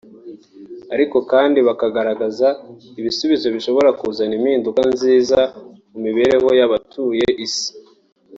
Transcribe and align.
ariko 0.93 1.17
kandi 1.31 1.59
bakagaragaza 1.67 2.47
n’ibisubizo 2.93 3.47
bishobora 3.55 3.89
kuzana 3.99 4.33
impinduka 4.39 4.81
nziza 4.93 5.39
mu 5.91 5.97
mibereho 6.05 6.49
y’abatuye 6.59 7.27
isi 7.45 7.69